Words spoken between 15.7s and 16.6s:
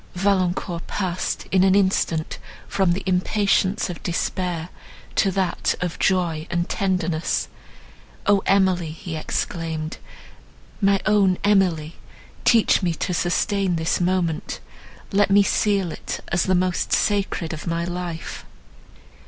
it as the